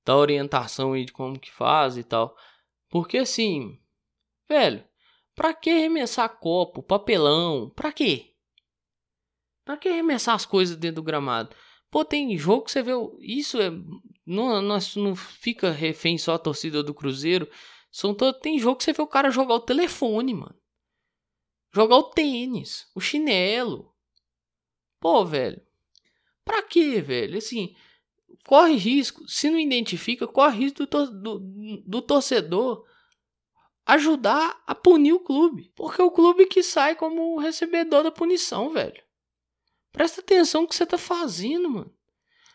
da 0.03 0.15
orientação 0.15 0.93
aí 0.93 1.05
de 1.05 1.13
como 1.13 1.39
que 1.39 1.51
faz 1.51 1.97
e 1.97 2.03
tal. 2.03 2.35
Porque 2.89 3.17
assim, 3.17 3.79
velho, 4.47 4.83
pra 5.33 5.53
que 5.53 5.69
arremessar 5.69 6.37
copo, 6.37 6.83
papelão? 6.83 7.71
Pra 7.73 7.91
quê? 7.91 8.33
Pra 9.63 9.77
que 9.77 9.87
arremessar 9.87 10.35
as 10.35 10.45
coisas 10.45 10.75
dentro 10.75 10.97
do 10.97 11.03
gramado? 11.03 11.55
Pô, 11.89 12.03
tem 12.03 12.37
jogo 12.37 12.65
que 12.65 12.71
você 12.71 12.83
vê. 12.83 12.91
Isso 13.21 13.59
é. 13.59 13.71
Não, 14.25 14.61
não, 14.61 14.77
não 14.97 15.15
fica 15.15 15.71
refém 15.71 16.17
só 16.17 16.33
a 16.33 16.39
torcida 16.39 16.83
do 16.83 16.93
Cruzeiro. 16.93 17.49
São 17.89 18.13
todo, 18.13 18.37
tem 18.39 18.59
jogo 18.59 18.77
que 18.77 18.83
você 18.83 18.91
vê 18.91 19.01
o 19.01 19.07
cara 19.07 19.29
jogar 19.29 19.55
o 19.55 19.61
telefone, 19.61 20.33
mano. 20.33 20.55
Jogar 21.75 21.97
o 21.97 22.03
tênis, 22.03 22.89
o 22.95 23.01
chinelo. 23.01 23.93
Pô, 24.97 25.25
velho. 25.25 25.61
Pra 26.45 26.61
quê, 26.61 27.01
velho? 27.01 27.37
Assim, 27.37 27.75
corre 28.47 28.75
risco. 28.75 29.27
Se 29.27 29.49
não 29.49 29.59
identifica, 29.59 30.25
corre 30.25 30.59
risco 30.59 30.85
do, 30.85 31.11
do, 31.11 31.39
do 31.85 32.01
torcedor 32.01 32.85
ajudar 33.85 34.63
a 34.65 34.73
punir 34.73 35.11
o 35.11 35.19
clube. 35.19 35.69
Porque 35.75 36.01
é 36.01 36.05
o 36.05 36.11
clube 36.11 36.45
que 36.45 36.63
sai 36.63 36.95
como 36.95 37.37
recebedor 37.37 38.03
da 38.03 38.11
punição, 38.11 38.71
velho. 38.71 39.03
Presta 39.91 40.21
atenção 40.21 40.61
no 40.61 40.69
que 40.69 40.75
você 40.75 40.85
tá 40.85 40.97
fazendo, 40.97 41.69
mano. 41.69 41.93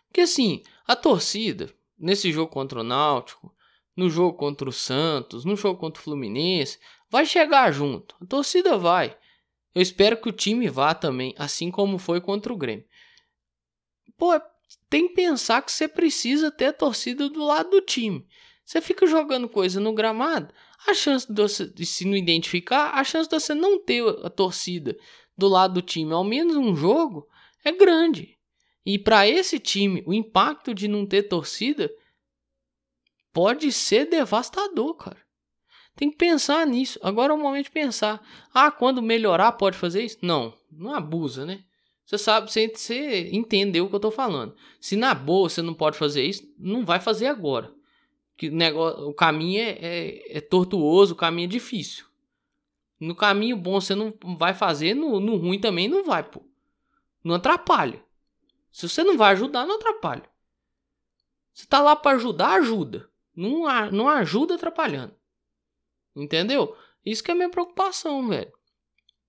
Porque 0.09 0.23
assim, 0.23 0.62
a 0.87 0.97
torcida, 0.97 1.71
nesse 1.99 2.33
jogo 2.33 2.50
contra 2.50 2.81
o 2.81 2.83
Náutico, 2.83 3.55
no 3.95 4.09
jogo 4.09 4.35
contra 4.39 4.67
o 4.67 4.73
Santos, 4.73 5.45
no 5.45 5.57
jogo 5.57 5.79
contra 5.79 6.00
o 6.00 6.05
Fluminense, 6.05 6.79
vai 7.11 7.26
chegar 7.26 7.73
junto. 7.73 8.14
A 8.21 8.26
torcida 8.26 8.79
vai. 8.79 9.17
Eu 9.75 9.83
espero 9.83 10.17
que 10.17 10.29
o 10.29 10.33
time 10.33 10.69
vá 10.69 10.95
também, 10.95 11.35
assim 11.37 11.71
como 11.71 11.99
foi 11.99 12.21
contra 12.21 12.52
o 12.52 12.57
Grêmio. 12.57 12.87
Pô, 14.17 14.40
tem 14.88 15.09
que 15.09 15.14
pensar 15.14 15.62
que 15.62 15.73
você 15.73 15.88
precisa 15.88 16.50
ter 16.50 16.67
a 16.67 16.73
torcida 16.73 17.29
do 17.29 17.45
lado 17.45 17.71
do 17.71 17.81
time. 17.81 18.26
Você 18.64 18.81
fica 18.81 19.07
jogando 19.07 19.49
coisa 19.49 19.81
no 19.81 19.93
gramado, 19.93 20.55
a 20.87 20.95
chance 20.95 21.26
de 21.26 21.43
você 21.43 21.73
se 21.85 22.05
não 22.05 22.17
identificar, 22.17 22.93
a 22.95 23.02
chance 23.02 23.29
de 23.29 23.38
você 23.38 23.55
não 23.55 23.83
ter 23.83 24.02
a 24.25 24.31
torcida 24.31 24.97
do 25.37 25.49
lado 25.49 25.75
do 25.75 25.83
time, 25.83 26.12
ao 26.12 26.23
menos 26.23 26.57
um 26.57 26.76
jogo, 26.76 27.29
é 27.64 27.73
grande. 27.73 28.38
E 28.85 28.99
para 28.99 29.26
esse 29.26 29.59
time, 29.59 30.02
o 30.07 30.14
impacto 30.14 30.75
de 30.75 30.87
não 30.87 31.07
ter 31.07 31.25
torcida 31.25 31.90
pode 33.33 33.73
ser 33.73 34.07
devastador, 34.07 34.95
cara. 34.95 35.29
Tem 35.97 36.11
que 36.11 36.16
pensar 36.16 36.66
nisso. 36.66 36.99
Agora 37.02 37.32
é 37.32 37.37
o 37.37 37.38
momento 37.38 37.64
de 37.64 37.70
pensar. 37.70 38.23
Ah, 38.54 38.70
quando 38.70 39.02
melhorar 39.02 39.52
pode 39.52 39.76
fazer 39.76 40.02
isso? 40.02 40.18
Não, 40.23 40.54
não 40.70 40.94
abusa, 40.94 41.44
né? 41.44 41.64
Você 42.04 42.18
sabe, 42.18 42.50
você, 42.50 42.68
você 42.68 43.30
entendeu 43.32 43.85
o 43.85 43.88
que 43.88 43.94
eu 43.94 44.00
tô 44.00 44.11
falando. 44.11 44.54
Se 44.80 44.97
na 44.97 45.14
boa 45.14 45.49
você 45.49 45.62
não 45.62 45.75
pode 45.75 45.97
fazer 45.97 46.25
isso, 46.25 46.42
não 46.59 46.85
vai 46.85 46.99
fazer 46.99 47.26
agora. 47.26 47.73
Que 48.37 48.50
negócio, 48.50 49.09
o 49.09 49.14
caminho 49.14 49.62
é, 49.62 49.78
é, 49.80 50.38
é 50.38 50.40
tortuoso, 50.40 51.12
o 51.12 51.16
caminho 51.16 51.47
é 51.47 51.50
difícil. 51.50 52.06
No 52.99 53.14
caminho 53.14 53.56
bom 53.56 53.80
você 53.80 53.94
não 53.94 54.12
vai 54.37 54.54
fazer, 54.54 54.94
no, 54.94 55.20
no 55.20 55.37
ruim 55.37 55.61
também 55.61 55.88
não 55.88 56.02
vai, 56.04 56.23
pô. 56.23 56.42
Não 57.23 57.35
atrapalha. 57.35 58.02
Se 58.73 58.88
você 58.88 59.04
não 59.04 59.16
vai 59.16 59.32
ajudar, 59.32 59.66
não 59.66 59.76
atrapalha. 59.76 60.28
Você 61.52 61.66
tá 61.66 61.80
lá 61.80 61.94
para 61.94 62.16
ajudar, 62.16 62.54
ajuda. 62.54 63.09
Não, 63.37 63.62
não 63.92 64.09
ajuda 64.09 64.54
atrapalhando. 64.54 65.14
Entendeu? 66.14 66.76
Isso 67.05 67.23
que 67.23 67.31
é 67.31 67.35
minha 67.35 67.50
preocupação, 67.50 68.29
velho. 68.29 68.52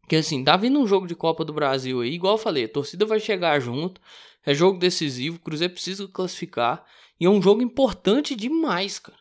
Que 0.08 0.18
assim, 0.18 0.44
tá 0.44 0.58
vindo 0.58 0.80
um 0.80 0.88
jogo 0.88 1.08
de 1.08 1.16
Copa 1.16 1.46
do 1.46 1.54
Brasil 1.54 2.02
aí, 2.02 2.12
igual 2.14 2.34
eu 2.34 2.38
falei, 2.38 2.66
a 2.66 2.70
torcida 2.70 3.06
vai 3.06 3.20
chegar 3.20 3.60
junto, 3.60 4.02
é 4.46 4.54
jogo 4.54 4.78
decisivo, 4.78 5.38
o 5.38 5.40
Cruzeiro 5.40 5.74
precisa 5.74 6.08
classificar, 6.08 6.86
e 7.20 7.26
é 7.26 7.30
um 7.30 7.42
jogo 7.42 7.62
importante 7.62 8.36
demais, 8.36 9.00
cara. 9.00 9.20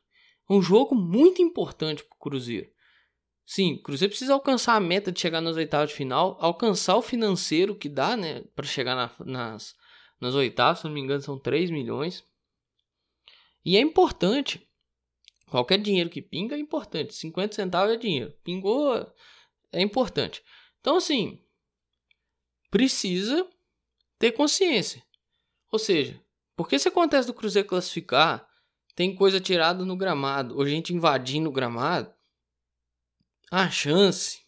É 0.49 0.53
um 0.53 0.61
jogo 0.61 0.95
muito 0.95 1.41
importante 1.41 2.03
pro 2.03 2.19
Cruzeiro. 2.19 2.69
Sim, 3.47 3.75
o 3.75 3.83
Cruzeiro 3.83 4.11
precisa 4.11 4.33
alcançar 4.33 4.75
a 4.75 4.81
meta 4.81 5.13
de 5.13 5.21
chegar 5.21 5.41
nas 5.41 5.57
oitavas 5.57 5.91
de 5.91 5.97
final, 5.97 6.37
alcançar 6.41 6.97
o 6.97 7.03
financeiro 7.03 7.75
que 7.75 7.89
dá, 7.89 8.17
né, 8.17 8.43
para 8.57 8.67
chegar 8.67 8.97
na, 8.97 9.11
nas, 9.25 9.77
nas 10.21 10.35
oitavas, 10.35 10.81
se 10.81 10.85
não 10.87 10.93
me 10.93 11.01
engano, 11.01 11.21
são 11.21 11.39
3 11.39 11.71
milhões. 11.71 12.25
E 13.65 13.77
é 13.77 13.81
importante. 13.81 14.67
Qualquer 15.51 15.79
dinheiro 15.79 16.09
que 16.09 16.23
pinga 16.23 16.55
é 16.55 16.59
importante. 16.59 17.15
50 17.15 17.55
centavos 17.55 17.93
é 17.93 17.97
dinheiro. 17.97 18.33
Pingou 18.45 18.95
é 19.73 19.83
importante. 19.83 20.43
Então, 20.81 20.97
assim, 20.97 21.43
precisa 22.71 23.47
ter 24.19 24.33
consciência. 24.33 25.03
Ou 25.73 25.79
seja, 25.79 26.21
porque 26.57 26.79
se 26.79 26.89
acontece 26.89 27.27
do 27.27 27.35
Cruzeiro 27.35 27.69
classificar, 27.69 28.49
tem 28.95 29.15
coisa 29.15 29.41
tirada 29.41 29.85
no 29.85 29.97
gramado, 29.97 30.57
ou 30.57 30.67
gente 30.67 30.95
invadindo 30.95 31.49
o 31.49 31.53
gramado, 31.53 32.13
a 33.51 33.69
chance, 33.71 34.41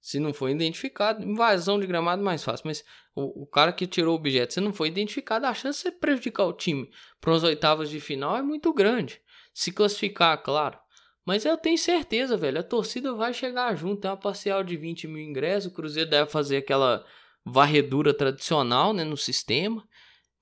se 0.00 0.20
não 0.20 0.32
for 0.32 0.50
identificado, 0.50 1.24
invasão 1.24 1.80
de 1.80 1.86
gramado 1.86 2.22
é 2.22 2.24
mais 2.24 2.44
fácil, 2.44 2.66
mas 2.66 2.84
o, 3.14 3.42
o 3.42 3.46
cara 3.46 3.72
que 3.72 3.86
tirou 3.86 4.14
o 4.14 4.18
objeto, 4.18 4.54
se 4.54 4.60
não 4.60 4.72
for 4.72 4.86
identificado, 4.86 5.46
a 5.46 5.54
chance 5.54 5.82
de 5.82 5.96
prejudicar 5.96 6.44
o 6.44 6.52
time 6.52 6.90
para 7.20 7.34
as 7.34 7.42
oitavas 7.42 7.88
de 7.88 7.98
final 7.98 8.36
é 8.36 8.42
muito 8.42 8.72
grande. 8.72 9.23
Se 9.54 9.72
classificar, 9.72 10.42
claro. 10.42 10.78
Mas 11.24 11.46
eu 11.46 11.56
tenho 11.56 11.78
certeza, 11.78 12.36
velho, 12.36 12.60
a 12.60 12.62
torcida 12.62 13.14
vai 13.14 13.32
chegar 13.32 13.74
junto. 13.74 14.02
Tem 14.02 14.10
uma 14.10 14.16
parcial 14.16 14.62
de 14.62 14.76
20 14.76 15.08
mil 15.08 15.22
ingressos, 15.22 15.72
o 15.72 15.74
Cruzeiro 15.74 16.10
deve 16.10 16.28
fazer 16.30 16.58
aquela 16.58 17.06
varredura 17.44 18.12
tradicional 18.12 18.92
né, 18.92 19.04
no 19.04 19.16
sistema. 19.16 19.86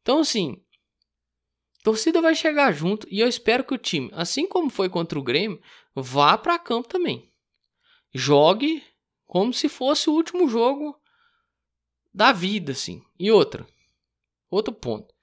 Então, 0.00 0.20
assim, 0.20 0.60
a 1.80 1.84
torcida 1.84 2.20
vai 2.20 2.34
chegar 2.34 2.72
junto 2.72 3.06
e 3.10 3.20
eu 3.20 3.28
espero 3.28 3.62
que 3.62 3.74
o 3.74 3.78
time, 3.78 4.10
assim 4.14 4.48
como 4.48 4.70
foi 4.70 4.88
contra 4.88 5.18
o 5.18 5.22
Grêmio, 5.22 5.60
vá 5.94 6.36
para 6.38 6.58
campo 6.58 6.88
também. 6.88 7.30
Jogue 8.12 8.82
como 9.26 9.52
se 9.52 9.68
fosse 9.68 10.10
o 10.10 10.14
último 10.14 10.48
jogo 10.48 10.98
da 12.12 12.32
vida, 12.32 12.72
assim. 12.72 13.02
E 13.18 13.30
outra, 13.30 13.66
outro 14.50 14.74
ponto, 14.74 15.14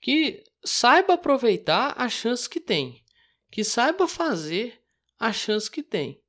que 0.00 0.42
saiba 0.64 1.14
aproveitar 1.14 1.94
as 1.96 2.12
chances 2.12 2.48
que 2.48 2.60
tem, 2.60 3.04
que 3.50 3.64
saiba 3.64 4.06
fazer 4.06 4.82
a 5.18 5.32
chance 5.32 5.70
que 5.70 5.82
tem. 5.82 6.22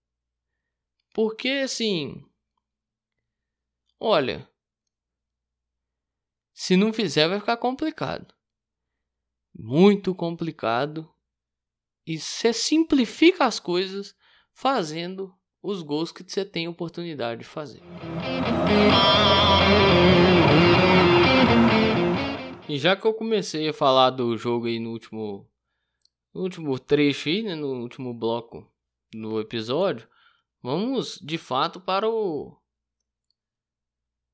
Porque 1.13 1.49
assim, 1.63 2.23
olha, 3.99 4.47
se 6.53 6.75
não 6.75 6.93
fizer 6.93 7.27
vai 7.27 7.39
ficar 7.39 7.57
complicado. 7.57 8.33
Muito 9.53 10.13
complicado 10.13 11.11
e 12.05 12.19
você 12.19 12.53
simplifica 12.53 13.45
as 13.45 13.59
coisas 13.59 14.15
fazendo 14.53 15.35
os 15.61 15.81
gols 15.81 16.11
que 16.11 16.23
você 16.23 16.45
tem 16.45 16.67
oportunidade 16.67 17.41
de 17.41 17.47
fazer. 17.47 17.81
E 22.69 22.77
já 22.77 22.95
que 22.95 23.05
eu 23.05 23.13
comecei 23.13 23.67
a 23.69 23.73
falar 23.73 24.11
do 24.11 24.37
jogo 24.37 24.67
aí 24.67 24.79
no 24.79 24.91
último, 24.91 25.49
último 26.41 26.77
trecho 26.79 27.29
aí, 27.29 27.43
né, 27.43 27.55
no 27.55 27.81
último 27.81 28.13
bloco 28.13 28.69
do 29.11 29.39
episódio, 29.39 30.07
vamos 30.61 31.19
de 31.21 31.37
fato 31.37 31.79
para 31.79 32.09
o 32.09 32.57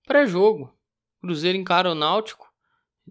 pré-jogo. 0.06 0.74
Cruzeiro 1.22 1.58
encara 1.58 1.92
o 1.92 1.96
Náutico 1.96 2.52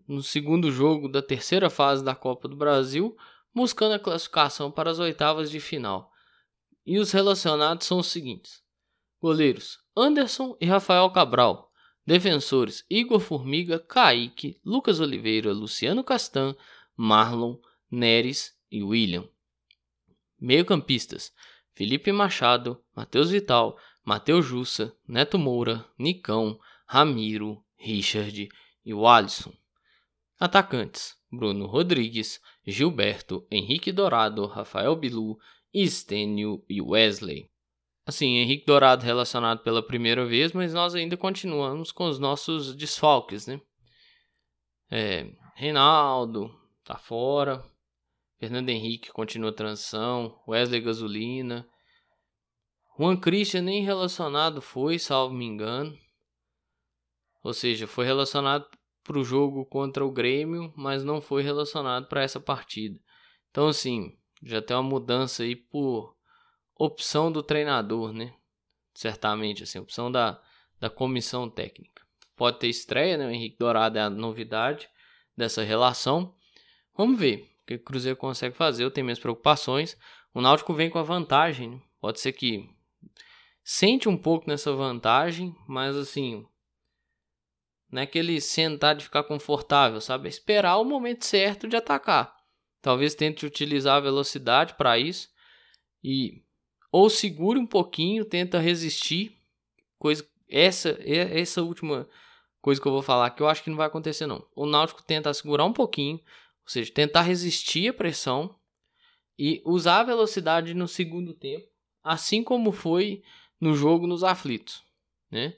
no 0.07 0.23
segundo 0.23 0.71
jogo 0.71 1.09
da 1.09 1.23
terceira 1.23 1.71
fase 1.71 2.05
da 2.05 2.15
Copa 2.15 2.49
do 2.49 2.57
Brasil 2.57 3.17
buscando 3.55 3.95
a 3.95 3.99
classificação 3.99 4.71
para 4.71 4.91
as 4.91 4.99
oitavas 4.99 5.51
de 5.51 5.61
final. 5.61 6.11
E 6.85 6.99
os 6.99 7.13
relacionados 7.13 7.87
são 7.87 7.99
os 7.99 8.09
seguintes: 8.09 8.63
goleiros 9.21 9.79
Anderson 9.97 10.57
e 10.61 10.67
Rafael 10.67 11.11
Cabral, 11.11 11.71
defensores 12.05 12.85
Igor 12.91 13.21
Formiga, 13.21 13.79
Kaique, 13.79 14.61
Lucas 14.65 15.01
Oliveira, 15.01 15.53
Luciano 15.53 16.03
Castan, 16.03 16.57
Marlon, 16.97 17.57
Neres 17.91 18.57
e 18.73 18.83
William. 18.83 19.29
Meio-campistas: 20.41 21.33
Felipe 21.75 22.11
Machado, 22.11 22.83
Matheus 22.97 23.31
Vital, 23.31 23.79
Matheus 24.05 24.45
Jussa, 24.45 24.97
Neto 25.07 25.39
Moura, 25.39 25.87
Nicão, 25.99 26.59
Ramiro, 26.87 27.63
Richard 27.77 28.49
e 28.85 28.95
o 28.95 29.07
Alisson. 29.07 29.53
Atacantes: 30.41 31.15
Bruno 31.31 31.67
Rodrigues, 31.67 32.41
Gilberto, 32.67 33.47
Henrique 33.51 33.93
Dourado, 33.93 34.47
Rafael 34.47 34.97
Bilu, 34.97 35.39
Estênio 35.73 36.65
e 36.69 36.83
Wesley. 36.83 37.49
Assim, 38.05 38.39
Henrique 38.39 38.67
Dourado 38.67 39.05
relacionado 39.05 39.63
pela 39.63 39.87
primeira 39.87 40.27
vez, 40.27 40.53
mas 40.53 40.75
nós 40.75 40.95
ainda 40.95 41.17
continuamos 41.17 41.93
com 41.93 42.07
os 42.09 42.19
nossos 42.19 42.75
desfalques, 42.75 43.47
né? 43.47 43.61
É, 44.91 45.31
Reinaldo 45.55 46.53
tá 46.85 46.99
fora. 46.99 47.65
Fernando 48.43 48.71
Henrique 48.71 49.13
continua 49.13 49.53
transição. 49.53 50.37
Wesley 50.49 50.81
Gasolina. 50.81 51.65
Juan 52.99 53.17
Christian 53.17 53.63
nem 53.63 53.85
relacionado 53.85 54.61
foi, 54.61 54.99
salvo 54.99 55.33
me 55.33 55.45
engano. 55.45 55.97
Ou 57.45 57.55
seja, 57.55 57.87
foi 57.87 58.05
relacionado 58.05 58.67
para 59.05 59.17
o 59.17 59.23
jogo 59.23 59.65
contra 59.67 60.05
o 60.05 60.11
Grêmio, 60.11 60.73
mas 60.77 61.05
não 61.05 61.21
foi 61.21 61.45
relacionado 61.45 62.09
para 62.09 62.25
essa 62.25 62.41
partida. 62.41 62.99
Então, 63.53 63.69
assim, 63.69 64.19
já 64.43 64.61
tem 64.61 64.77
uma 64.77 64.83
mudança 64.83 65.45
aí 65.45 65.55
por 65.55 66.17
opção 66.77 67.31
do 67.31 67.45
treinador, 67.45 68.13
né? 68.13 68.35
Certamente, 68.93 69.63
assim, 69.63 69.79
opção 69.79 70.11
da, 70.11 70.43
da 70.81 70.91
comissão 70.91 71.49
técnica. 71.49 72.03
Pode 72.35 72.59
ter 72.59 72.67
estreia, 72.67 73.17
né? 73.17 73.25
O 73.25 73.31
Henrique 73.31 73.57
Dourado 73.57 73.99
é 73.99 74.01
a 74.01 74.11
novidade 74.11 74.89
dessa 75.37 75.63
relação. 75.63 76.35
Vamos 76.97 77.21
ver 77.21 77.52
que 77.67 77.75
o 77.75 77.79
Cruzeiro 77.83 78.17
consegue 78.17 78.57
fazer. 78.57 78.85
Eu 78.85 78.91
tenho 78.91 79.05
minhas 79.05 79.19
preocupações. 79.19 79.97
O 80.35 80.41
Náutico 80.41 80.75
vem 80.75 80.91
com 80.91 80.99
a 80.99 81.03
vantagem. 81.03 81.71
Né? 81.71 81.81
Pode 82.01 82.21
ser 82.21 82.33
que 82.33 82.69
sente 83.63 84.09
um 84.09 84.17
pouco 84.17 84.49
nessa 84.49 84.73
vantagem, 84.73 85.55
mas 85.69 85.97
assim, 85.97 86.45
não 87.91 88.01
é 88.01 88.05
aquele 88.05 88.41
sentar 88.41 88.97
de 88.97 89.05
ficar 89.05 89.23
confortável, 89.25 90.01
sabe? 90.01 90.27
É 90.27 90.31
esperar 90.31 90.79
o 90.79 90.85
momento 90.85 91.25
certo 91.25 91.69
de 91.69 91.77
atacar. 91.77 92.35
Talvez 92.81 93.15
tente 93.15 93.47
utilizar 93.47 93.97
a 93.97 94.01
velocidade 94.01 94.75
para 94.75 94.99
isso 94.99 95.29
e 96.03 96.43
ou 96.91 97.09
segure 97.09 97.59
um 97.59 97.67
pouquinho, 97.67 98.25
tenta 98.25 98.59
resistir. 98.59 99.39
Coisa 99.99 100.27
essa 100.49 100.99
essa 101.07 101.63
última 101.63 102.09
coisa 102.61 102.81
que 102.81 102.87
eu 102.87 102.93
vou 102.93 103.03
falar 103.03 103.31
que 103.31 103.43
eu 103.43 103.49
acho 103.49 103.63
que 103.63 103.71
não 103.71 103.77
vai 103.77 103.87
acontecer 103.87 104.27
não. 104.27 104.45
O 104.57 104.67
Náutico 104.67 105.03
tenta 105.03 105.33
segurar 105.33 105.65
um 105.65 105.73
pouquinho, 105.73 106.21
ou 106.65 106.69
seja, 106.69 106.93
tentar 106.93 107.23
resistir 107.23 107.89
à 107.89 107.93
pressão 107.93 108.55
e 109.39 109.63
usar 109.65 110.01
a 110.01 110.05
velocidade 110.05 110.75
no 110.75 110.87
segundo 110.87 111.35
tempo, 111.35 111.67
assim 112.03 112.43
como 112.43 112.73
foi 112.73 113.23
no 113.61 113.75
jogo 113.75 114.07
nos 114.07 114.25
aflitos, 114.25 114.83
né? 115.31 115.55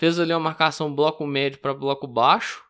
Fez 0.00 0.18
ali 0.18 0.32
uma 0.32 0.40
marcação 0.40 0.94
bloco 0.94 1.26
médio 1.26 1.58
para 1.58 1.74
bloco 1.74 2.06
baixo. 2.06 2.64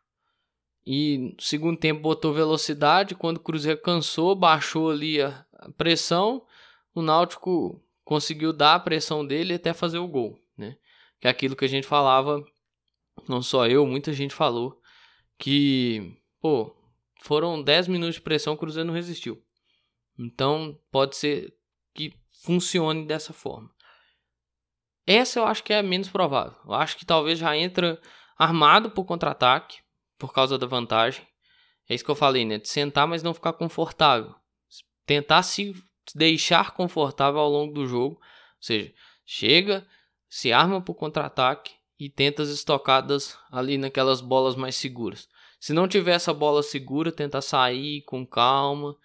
E 0.85 1.19
no 1.19 1.41
segundo 1.41 1.79
tempo 1.79 2.01
botou 2.01 2.33
velocidade. 2.33 3.15
Quando 3.15 3.37
o 3.37 3.41
Cruzeiro 3.41 3.81
cansou, 3.81 4.35
baixou 4.35 4.91
ali 4.91 5.23
a 5.23 5.47
pressão. 5.77 6.45
O 6.93 7.01
Náutico 7.01 7.81
conseguiu 8.03 8.53
dar 8.53 8.75
a 8.75 8.81
pressão 8.81 9.25
dele 9.25 9.55
até 9.55 9.73
fazer 9.73 9.99
o 9.99 10.09
gol. 10.09 10.41
Né? 10.59 10.77
Que 11.21 11.29
é 11.29 11.31
aquilo 11.31 11.55
que 11.55 11.65
a 11.65 11.69
gente 11.69 11.87
falava, 11.87 12.45
não 13.29 13.41
só 13.41 13.69
eu, 13.69 13.87
muita 13.87 14.13
gente 14.13 14.35
falou. 14.35 14.81
Que, 15.39 16.17
pô, 16.41 16.75
foram 17.21 17.63
10 17.63 17.89
minutos 17.89 18.17
de 18.17 18.21
pressão, 18.21 18.55
o 18.55 18.57
Cruzeiro 18.57 18.87
não 18.87 18.95
resistiu. 18.95 19.43
Então 20.19 20.79
pode 20.91 21.17
ser 21.17 21.55
que 21.95 22.15
funcione 22.43 23.07
dessa 23.07 23.33
forma. 23.33 23.71
Essa 25.07 25.41
eu 25.41 25.45
acho 25.45 25.63
que 25.65 25.73
é 25.73 25.83
menos 25.83 26.09
provável. 26.09 26.59
Eu 26.65 26.75
acho 26.75 26.97
que 26.97 27.05
talvez 27.05 27.39
já 27.39 27.57
entra 27.57 28.01
armado 28.39 28.91
por 28.91 29.05
contra-ataque, 29.05 29.79
por 30.19 30.33
causa 30.33 30.57
da 30.57 30.67
vantagem. 30.67 31.27
É 31.89 31.95
isso 31.95 32.05
que 32.05 32.11
eu 32.11 32.15
falei, 32.17 32.45
né? 32.45 32.59
De 32.59 32.69
sentar, 32.69 33.07
mas 33.07 33.23
não 33.23 33.35
ficar 33.35 33.53
confortável. 33.55 34.35
Tentar 35.05 35.43
se 35.43 35.75
deixar 36.15 36.73
confortável 36.73 37.41
ao 37.41 37.51
longo 37.51 37.75
do 37.75 37.87
jogo. 37.87 38.17
Ou 38.17 38.63
seja, 38.63 38.95
chega, 39.25 39.87
se 40.29 40.53
arma 40.53 40.81
por 40.81 40.95
contra-ataque 40.95 41.73
e 41.99 42.09
tenta 42.09 42.43
as 42.43 42.49
estocadas 42.49 43.37
ali 43.51 43.77
naquelas 43.77 44.21
bolas 44.21 44.55
mais 44.55 44.77
seguras. 44.77 45.29
Se 45.61 45.73
não 45.73 45.87
tiver 45.87 46.15
essa 46.15 46.35
bola 46.35 46.63
segura, 46.63 47.13
tentar 47.13 47.43
sair 47.43 48.03
com 48.03 48.27
calma, 48.27 48.97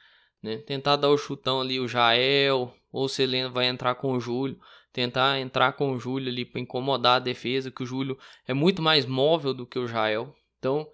né? 0.41 0.57
Tentar 0.57 0.95
dar 0.95 1.09
o 1.09 1.17
chutão 1.17 1.61
ali, 1.61 1.79
o 1.79 1.87
Jael, 1.87 2.73
ou 2.91 3.07
se 3.07 3.21
ele 3.23 3.47
vai 3.49 3.67
entrar 3.67 3.95
com 3.95 4.13
o 4.13 4.19
Júlio 4.19 4.59
tentar 4.95 5.41
entrar 5.41 5.73
com 5.73 5.91
o 5.91 5.99
Júlio 5.99 6.29
ali 6.29 6.45
para 6.45 6.61
incomodar 6.61 7.17
a 7.17 7.19
defesa, 7.19 7.69
que 7.69 7.83
o 7.83 7.85
Júlio 7.85 8.17
é 8.47 8.53
muito 8.53 8.81
mais 8.81 9.05
móvel 9.05 9.53
do 9.53 9.67
que 9.67 9.77
o 9.77 9.85
Jael. 9.85 10.33
Então, 10.57 10.89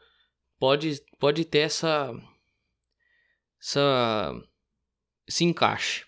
pode 0.58 1.00
pode 1.20 1.46
ter 1.46 1.60
essa 1.60 2.12
essa 3.62 4.34
esse 5.28 5.44
encaixe. 5.44 6.04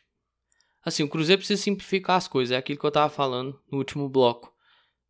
Assim, 0.84 1.04
o 1.04 1.08
Cruzeiro 1.08 1.40
precisa 1.40 1.62
simplificar 1.62 2.18
as 2.18 2.28
coisas, 2.28 2.52
é 2.52 2.58
aquilo 2.58 2.80
que 2.80 2.86
eu 2.86 2.88
estava 2.88 3.14
falando 3.14 3.62
no 3.72 3.78
último 3.78 4.10
bloco 4.10 4.52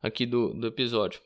aqui 0.02 0.26
do, 0.26 0.54
do 0.54 0.68
episódio. 0.68 1.22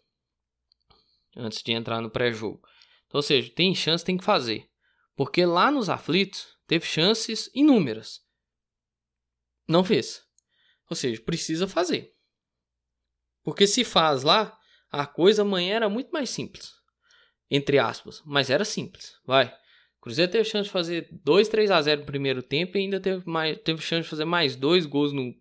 Antes 1.36 1.64
de 1.64 1.72
entrar 1.72 2.02
no 2.02 2.12
pré-jogo. 2.12 2.62
Então, 3.08 3.20
ou 3.20 3.22
seja, 3.22 3.52
tem 3.52 3.74
chance, 3.74 4.04
tem 4.04 4.18
que 4.18 4.24
fazer. 4.24 4.70
Porque 5.16 5.46
lá 5.46 5.72
nos 5.72 5.90
aflitos 5.90 6.48
teve 6.68 6.86
chances 6.86 7.50
inúmeras. 7.54 8.22
Não 9.68 9.84
fez. 9.84 10.22
Ou 10.90 10.96
seja, 10.96 11.22
precisa 11.22 11.68
fazer. 11.68 12.14
Porque 13.44 13.66
se 13.66 13.84
faz 13.84 14.24
lá, 14.24 14.58
a 14.92 15.06
coisa 15.06 15.42
amanhã 15.42 15.76
era 15.76 15.90
muito 15.90 16.12
mais 16.12 16.30
simples. 16.30 16.74
Entre 17.50 17.80
aspas. 17.80 18.22
Mas 18.26 18.50
era 18.50 18.64
simples. 18.66 19.16
Vai. 19.26 19.54
Cruzeiro 20.00 20.32
teve 20.32 20.44
chance 20.46 20.68
de 20.68 20.72
fazer 20.72 21.10
2, 21.24 21.48
3 21.50 21.72
a 21.72 21.82
0 21.82 22.02
no 22.02 22.06
primeiro 22.06 22.44
tempo 22.44 22.78
e 22.78 22.82
ainda 22.82 23.00
teve, 23.00 23.28
mais, 23.28 23.58
teve 23.60 23.82
chance 23.82 24.04
de 24.04 24.10
fazer 24.10 24.26
mais 24.26 24.56
dois 24.56 24.86
gols 24.86 25.12
no, 25.12 25.34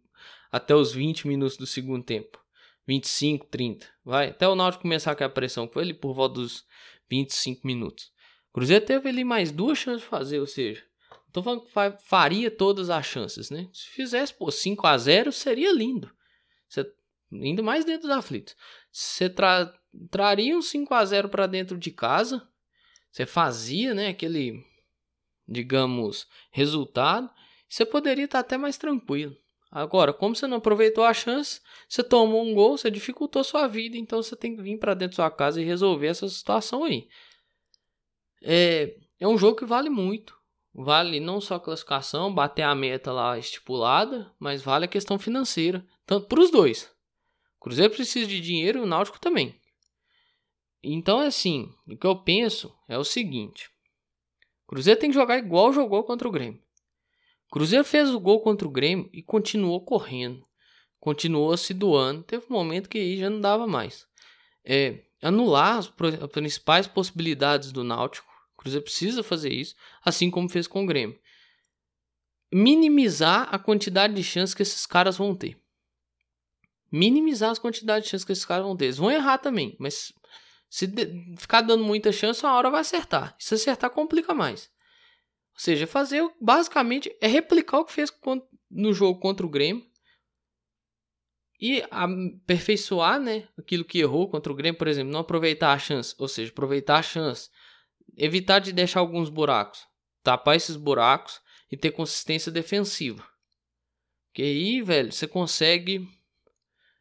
até 0.50 0.74
os 0.74 0.92
20 0.92 1.28
minutos 1.28 1.56
do 1.56 1.66
segundo 1.66 2.04
tempo. 2.04 2.40
25, 2.86 3.46
30. 3.46 3.86
Vai. 4.04 4.28
Até 4.28 4.48
o 4.48 4.54
Náutico 4.54 4.82
começar 4.82 5.14
com 5.14 5.24
a 5.24 5.28
pressão. 5.28 5.68
Foi 5.68 5.82
ali 5.82 5.94
por 5.94 6.14
volta 6.14 6.40
dos 6.40 6.64
25 7.10 7.66
minutos. 7.66 8.12
Cruzeiro 8.52 8.84
teve 8.84 9.08
ali 9.08 9.24
mais 9.24 9.50
duas 9.50 9.78
chances 9.78 10.02
de 10.02 10.08
fazer, 10.08 10.40
ou 10.40 10.46
seja, 10.46 10.82
Tô 11.36 11.42
falando 11.42 11.66
que 11.66 11.72
faria 12.08 12.50
todas 12.50 12.88
as 12.88 13.04
chances, 13.04 13.50
né? 13.50 13.68
Se 13.70 13.88
fizesse, 13.90 14.32
pô, 14.32 14.50
5 14.50 14.86
a 14.86 14.96
0 14.96 15.30
seria 15.30 15.70
lindo. 15.70 16.10
Indo 17.30 17.62
mais 17.62 17.84
dentro 17.84 18.08
da 18.08 18.16
aflitos. 18.16 18.56
Você 18.90 19.28
tra, 19.28 19.70
traria 20.10 20.56
um 20.56 20.62
5 20.62 20.94
a 20.94 21.04
0 21.04 21.28
para 21.28 21.46
dentro 21.46 21.76
de 21.76 21.90
casa. 21.90 22.48
Você 23.12 23.26
fazia, 23.26 23.92
né, 23.92 24.08
aquele 24.08 24.64
digamos, 25.46 26.26
resultado, 26.50 27.30
você 27.68 27.84
poderia 27.84 28.24
estar 28.24 28.38
até 28.38 28.56
mais 28.56 28.78
tranquilo. 28.78 29.36
Agora, 29.76 30.10
como 30.10 30.34
você 30.34 30.46
não 30.46 30.56
aproveitou 30.56 31.04
a 31.04 31.12
chance, 31.12 31.60
você 31.86 32.02
tomou 32.02 32.42
um 32.42 32.54
gol, 32.54 32.78
você 32.78 32.90
dificultou 32.90 33.44
sua 33.44 33.66
vida, 33.66 33.98
então 33.98 34.22
você 34.22 34.34
tem 34.34 34.56
que 34.56 34.62
vir 34.62 34.78
para 34.78 34.94
dentro 34.94 35.18
da 35.18 35.24
sua 35.24 35.30
casa 35.30 35.60
e 35.60 35.66
resolver 35.66 36.06
essa 36.06 36.26
situação 36.30 36.82
aí. 36.82 37.06
É, 38.42 38.96
é 39.20 39.28
um 39.28 39.36
jogo 39.36 39.58
que 39.58 39.66
vale 39.66 39.90
muito. 39.90 40.34
Vale 40.72 41.20
não 41.20 41.42
só 41.42 41.56
a 41.56 41.60
classificação, 41.60 42.32
bater 42.32 42.62
a 42.62 42.74
meta 42.74 43.12
lá 43.12 43.38
estipulada, 43.38 44.32
mas 44.38 44.62
vale 44.62 44.86
a 44.86 44.88
questão 44.88 45.18
financeira, 45.18 45.86
tanto 46.06 46.26
para 46.26 46.40
os 46.40 46.50
dois. 46.50 46.90
O 47.58 47.64
Cruzeiro 47.64 47.92
precisa 47.92 48.26
de 48.26 48.40
dinheiro 48.40 48.78
e 48.78 48.82
o 48.82 48.86
Náutico 48.86 49.20
também. 49.20 49.54
Então 50.82 51.20
é 51.20 51.26
assim, 51.26 51.70
o 51.86 51.98
que 51.98 52.06
eu 52.06 52.16
penso 52.16 52.74
é 52.88 52.96
o 52.96 53.04
seguinte: 53.04 53.68
o 54.64 54.68
Cruzeiro 54.68 54.98
tem 54.98 55.10
que 55.10 55.14
jogar 55.14 55.36
igual 55.36 55.70
jogou 55.70 56.02
contra 56.02 56.26
o 56.26 56.32
Grêmio. 56.32 56.64
O 57.48 57.50
Cruzeiro 57.50 57.84
fez 57.84 58.10
o 58.10 58.20
gol 58.20 58.40
contra 58.40 58.66
o 58.66 58.70
Grêmio 58.70 59.08
e 59.12 59.22
continuou 59.22 59.84
correndo, 59.84 60.44
continuou 60.98 61.56
se 61.56 61.72
doando. 61.72 62.22
Teve 62.22 62.46
um 62.50 62.52
momento 62.52 62.88
que 62.88 62.98
aí 62.98 63.18
já 63.18 63.30
não 63.30 63.40
dava 63.40 63.66
mais. 63.66 64.06
É, 64.64 65.04
anular 65.22 65.78
as 65.78 65.88
principais 66.32 66.86
possibilidades 66.86 67.70
do 67.72 67.84
Náutico 67.84 68.36
Cruzeiro 68.66 68.84
precisa 68.84 69.22
fazer 69.22 69.52
isso, 69.52 69.76
assim 70.04 70.30
como 70.30 70.48
fez 70.48 70.66
com 70.66 70.82
o 70.82 70.86
Grêmio. 70.86 71.18
Minimizar 72.52 73.48
a 73.52 73.58
quantidade 73.58 74.14
de 74.14 74.24
chances 74.24 74.54
que 74.54 74.62
esses 74.62 74.86
caras 74.86 75.16
vão 75.16 75.34
ter. 75.34 75.56
Minimizar 76.90 77.50
as 77.50 77.58
quantidades 77.58 78.04
de 78.04 78.10
chances 78.10 78.24
que 78.24 78.32
esses 78.32 78.44
caras 78.44 78.64
vão 78.64 78.76
ter. 78.76 78.86
Eles 78.86 78.96
vão 78.96 79.10
errar 79.10 79.38
também, 79.38 79.76
mas 79.78 80.12
se 80.68 80.88
ficar 81.38 81.60
dando 81.60 81.84
muita 81.84 82.10
chance, 82.10 82.44
uma 82.44 82.54
hora 82.54 82.70
vai 82.70 82.80
acertar. 82.80 83.36
Se 83.38 83.54
acertar, 83.54 83.90
complica 83.90 84.34
mais. 84.34 84.70
Ou 85.56 85.60
seja, 85.60 85.86
fazer 85.86 86.28
basicamente 86.40 87.14
é 87.20 87.26
replicar 87.26 87.78
o 87.78 87.84
que 87.84 87.92
fez 87.92 88.12
no 88.70 88.92
jogo 88.92 89.18
contra 89.18 89.46
o 89.46 89.48
Grêmio 89.48 89.84
e 91.58 91.82
aperfeiçoar 91.90 93.18
né, 93.18 93.48
aquilo 93.58 93.84
que 93.84 93.98
errou 93.98 94.28
contra 94.28 94.52
o 94.52 94.56
Grêmio, 94.56 94.76
por 94.76 94.86
exemplo, 94.86 95.10
não 95.10 95.20
aproveitar 95.20 95.72
a 95.72 95.78
chance, 95.78 96.14
ou 96.18 96.28
seja, 96.28 96.50
aproveitar 96.50 96.98
a 96.98 97.02
chance 97.02 97.48
evitar 98.16 98.58
de 98.58 98.72
deixar 98.72 99.00
alguns 99.00 99.28
buracos, 99.28 99.86
tapar 100.22 100.56
esses 100.56 100.76
buracos 100.76 101.40
e 101.70 101.76
ter 101.76 101.90
consistência 101.90 102.50
defensiva. 102.50 103.24
Que 104.32 104.42
aí, 104.42 104.82
velho, 104.82 105.12
você 105.12 105.26
consegue 105.26 106.08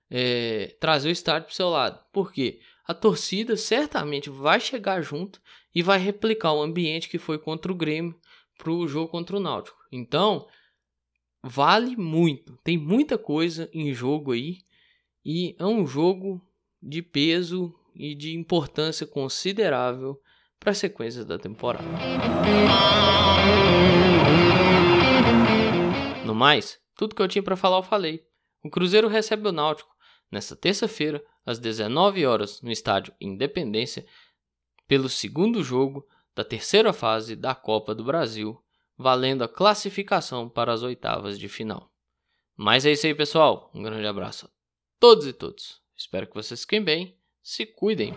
é, 0.09 0.75
trazer 0.79 1.09
o 1.09 1.11
estádio 1.11 1.47
pro 1.47 1.55
seu 1.55 1.69
lado. 1.69 2.03
Por 2.11 2.31
quê? 2.31 2.59
A 2.85 2.93
torcida 2.93 3.57
certamente 3.57 4.29
vai 4.29 4.59
chegar 4.59 5.01
junto 5.01 5.41
e 5.73 5.81
vai 5.81 5.97
replicar 5.97 6.53
o 6.53 6.61
ambiente 6.61 7.09
que 7.09 7.17
foi 7.17 7.37
contra 7.37 7.71
o 7.71 7.75
Grêmio 7.75 8.19
pro 8.57 8.87
jogo 8.87 9.09
contra 9.09 9.37
o 9.37 9.39
Náutico. 9.39 9.77
Então, 9.91 10.47
vale 11.43 11.95
muito. 11.95 12.57
Tem 12.63 12.77
muita 12.77 13.17
coisa 13.17 13.69
em 13.73 13.93
jogo 13.93 14.31
aí. 14.31 14.59
E 15.23 15.55
é 15.57 15.65
um 15.65 15.85
jogo 15.85 16.41
de 16.81 17.01
peso 17.01 17.73
e 17.95 18.13
de 18.13 18.35
importância 18.35 19.07
considerável 19.07 20.19
para 20.59 20.71
a 20.71 20.75
sequência 20.75 21.25
da 21.25 21.37
temporada. 21.37 21.85
No 26.25 26.35
mais, 26.35 26.79
tudo 26.95 27.15
que 27.15 27.21
eu 27.21 27.27
tinha 27.27 27.43
para 27.43 27.55
falar 27.55 27.77
eu 27.77 27.83
falei. 27.83 28.23
O 28.63 28.69
Cruzeiro 28.69 29.07
recebe 29.07 29.47
o 29.47 29.51
Náutico 29.51 29.95
nesta 30.31 30.55
terça-feira, 30.55 31.23
às 31.45 31.59
19 31.59 32.25
horas, 32.25 32.61
no 32.61 32.71
estádio 32.71 33.13
Independência, 33.21 34.05
pelo 34.87 35.07
segundo 35.07 35.63
jogo 35.63 36.05
da 36.35 36.43
terceira 36.43 36.91
fase 36.91 37.35
da 37.35 37.55
Copa 37.55 37.95
do 37.95 38.03
Brasil, 38.03 38.61
valendo 38.97 39.43
a 39.43 39.47
classificação 39.47 40.49
para 40.49 40.73
as 40.73 40.83
oitavas 40.83 41.39
de 41.39 41.47
final. 41.47 41.89
Mas 42.55 42.85
é 42.85 42.91
isso 42.91 43.07
aí, 43.07 43.15
pessoal. 43.15 43.71
Um 43.73 43.81
grande 43.81 44.05
abraço 44.05 44.45
a 44.45 44.49
todos 44.99 45.25
e 45.25 45.33
todos. 45.33 45.81
Espero 45.95 46.27
que 46.27 46.35
vocês 46.35 46.61
fiquem 46.61 46.83
bem. 46.83 47.17
Se 47.41 47.65
cuidem. 47.65 48.13